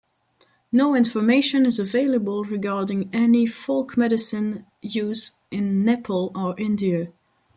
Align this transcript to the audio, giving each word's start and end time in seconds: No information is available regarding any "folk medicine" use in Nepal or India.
No 0.71 0.95
information 0.95 1.63
is 1.63 1.77
available 1.77 2.43
regarding 2.43 3.11
any 3.13 3.45
"folk 3.45 3.95
medicine" 3.97 4.65
use 4.81 5.33
in 5.51 5.85
Nepal 5.85 6.31
or 6.33 6.59
India. 6.59 7.13